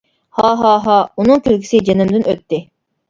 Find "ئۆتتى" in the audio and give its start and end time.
2.33-2.61